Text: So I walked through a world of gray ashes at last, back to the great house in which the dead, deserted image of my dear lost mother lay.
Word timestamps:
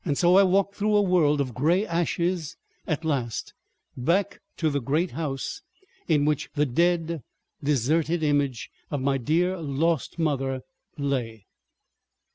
So 0.15 0.35
I 0.35 0.41
walked 0.41 0.73
through 0.73 0.95
a 0.95 1.01
world 1.03 1.39
of 1.39 1.53
gray 1.53 1.85
ashes 1.85 2.57
at 2.87 3.05
last, 3.05 3.53
back 3.95 4.39
to 4.57 4.71
the 4.71 4.81
great 4.81 5.11
house 5.11 5.61
in 6.07 6.25
which 6.25 6.49
the 6.55 6.65
dead, 6.65 7.21
deserted 7.63 8.23
image 8.23 8.71
of 8.89 8.99
my 8.99 9.19
dear 9.19 9.57
lost 9.59 10.17
mother 10.17 10.61
lay. 10.97 11.45